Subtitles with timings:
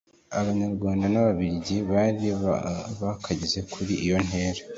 [0.39, 2.27] Abanyarwanda n Ababirigi bari
[3.01, 4.61] bakageze kuri iyo ntera